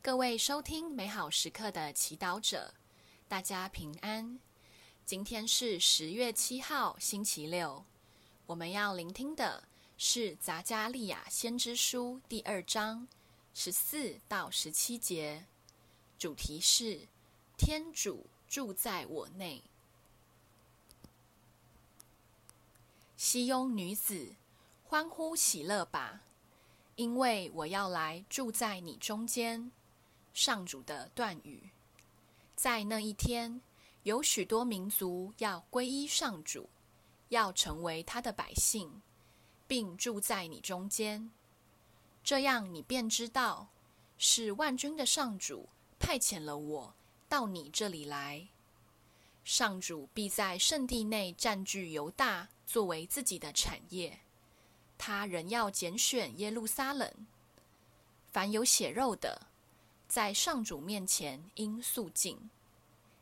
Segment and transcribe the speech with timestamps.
[0.00, 2.72] 各位收听美好时刻的祈祷者，
[3.26, 4.38] 大家平安。
[5.04, 7.84] 今天是十月七号，星期六。
[8.46, 9.64] 我们要聆听的
[9.98, 13.08] 是杂加利亚先知书第二章
[13.52, 15.44] 十四到十七节，
[16.16, 17.00] 主题是
[17.56, 19.62] 天主住在我内。
[23.16, 24.36] 西雍女子，
[24.84, 26.20] 欢呼喜乐吧，
[26.94, 29.72] 因为我要来住在你中间。
[30.38, 31.68] 上主的断语，
[32.54, 33.60] 在那一天，
[34.04, 36.70] 有许多民族要皈依上主，
[37.30, 39.02] 要成为他的百姓，
[39.66, 41.28] 并住在你中间。
[42.22, 43.66] 这样，你便知道
[44.16, 46.94] 是万军的上主派遣了我
[47.28, 48.46] 到你这里来。
[49.42, 54.20] 上主必在圣地内占据犹大，作为自己的产业。
[54.96, 57.12] 他仍要拣选耶路撒冷，
[58.30, 59.47] 凡有血肉的，
[60.08, 62.48] 在上主面前应肃静，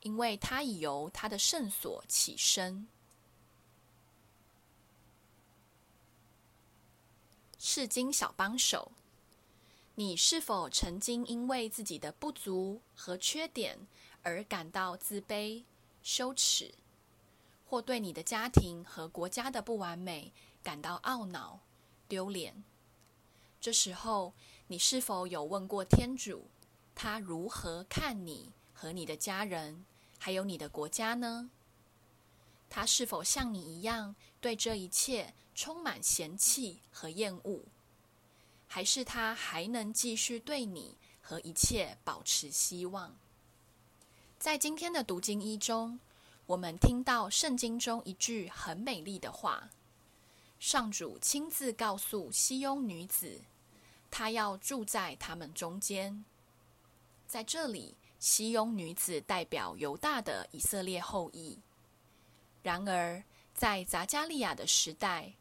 [0.00, 2.88] 因为他已由他的圣所起身。
[7.58, 8.90] 释经小帮手，
[9.94, 13.78] 你是否曾经因为自己的不足和缺点
[14.22, 15.62] 而感到自卑、
[16.02, 16.72] 羞耻，
[17.68, 21.60] 或对你的家庭和国家的不完美感到懊恼、
[22.08, 22.64] 丢脸？
[23.60, 24.32] 这时候，
[24.68, 26.46] 你是否有问过天主？
[27.02, 29.86] 他如何看你和你的家人，
[30.18, 31.48] 还有你的国家呢？
[32.68, 37.62] 他是否像你一样对这一切充满嫌弃和厌恶？
[38.68, 43.16] 还是他还能继续对你和一切保持希望？
[44.38, 45.98] 在今天的读经一中，
[46.44, 49.70] 我们听到圣经中一句很美丽的话：
[50.58, 53.40] 上主亲自告诉西雍女子，
[54.10, 56.26] 他要住在他们中间。
[57.30, 61.60] 在这里，西雍女子代表犹大的以色列后裔。
[62.60, 63.22] 然而，
[63.54, 65.34] 在匝加利亚的时代，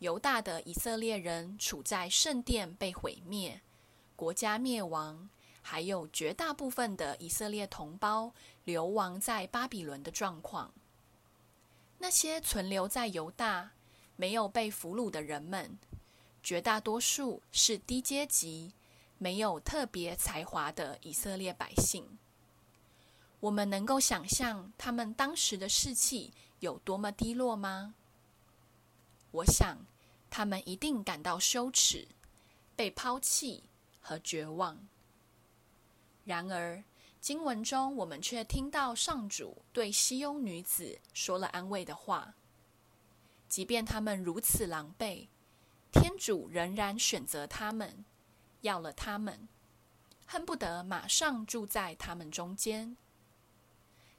[0.00, 3.60] 犹大的以色列人处在圣殿被毁灭、
[4.16, 5.30] 国家灭亡，
[5.62, 8.32] 还有绝大部分的以色列同胞
[8.64, 10.72] 流亡在巴比伦的状况。
[11.98, 13.70] 那些存留在犹大、
[14.16, 15.78] 没有被俘虏的人们，
[16.42, 18.72] 绝大多数是低阶级。
[19.18, 22.18] 没有特别才华的以色列百姓，
[23.40, 27.94] 我们能够想象他们当时的士气有多么低落吗？
[29.30, 29.78] 我想，
[30.28, 32.06] 他们一定感到羞耻、
[32.74, 33.64] 被抛弃
[34.00, 34.86] 和绝望。
[36.24, 36.82] 然而，
[37.20, 42.34] 经文中我们却听到上主对西雍女子说了安慰的话，
[43.48, 45.28] 即便他们如此狼狈，
[45.90, 48.04] 天主仍然选择他们。
[48.62, 49.48] 要了他们，
[50.26, 52.96] 恨不得马上住在他们中间。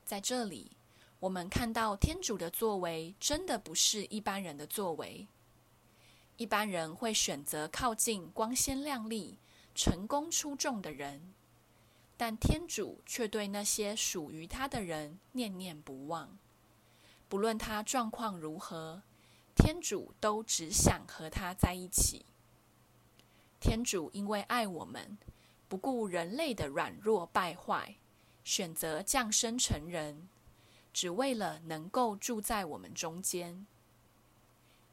[0.06, 0.78] 在这里，
[1.20, 5.28] 我们看到天主的作为真的不是一般人的作为。
[6.38, 9.40] 一般人会选择靠近光鲜亮丽、
[9.74, 11.34] 成功出众的人，
[12.16, 16.38] 但天主却对那些属于他的人念念不忘。
[17.28, 19.02] 不论他状况如何，
[19.56, 22.26] 天主都只想和他在一起。
[23.60, 25.18] 天主因为爱我们，
[25.68, 27.96] 不顾人类的软弱败坏，
[28.44, 30.30] 选择降生成人，
[30.94, 33.66] 只为了能够住在我们中间。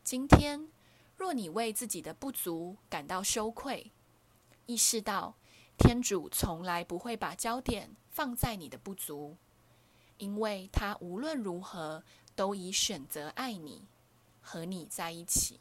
[0.02, 0.68] 今天，
[1.16, 3.92] 若你为自己的不足感到羞愧，
[4.66, 5.36] 意识到
[5.78, 9.36] 天主从来不会把焦点放在你的不足，
[10.18, 12.02] 因为他无论如何
[12.34, 13.86] 都已选择爱你，
[14.40, 15.60] 和你在一起。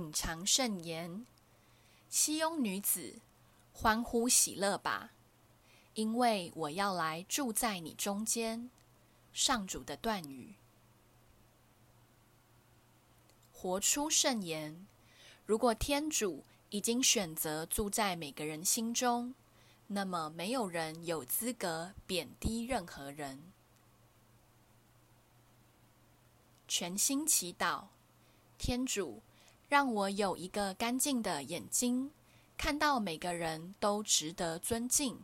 [0.00, 1.26] 品尝圣言，
[2.08, 3.20] 西雍女子，
[3.74, 5.10] 欢呼喜乐吧，
[5.92, 8.70] 因为我要来住在你中间。
[9.34, 10.54] 上主的断语，
[13.52, 14.86] 活出圣言。
[15.44, 19.34] 如果天主已经选择住在每个人心中，
[19.88, 23.52] 那么没有人有资格贬低任何人。
[26.66, 27.88] 全心祈祷，
[28.56, 29.22] 天主。
[29.70, 32.10] 让我有一个干净的眼睛，
[32.58, 35.16] 看到每个人都值得尊敬，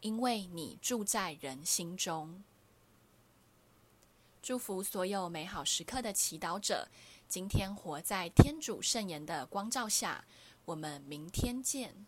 [0.00, 2.42] 因为你住在人心中。
[4.40, 6.88] 祝福所有美好时刻的祈祷者，
[7.28, 10.24] 今天活在天主圣言的光照下。
[10.64, 12.06] 我们明天见。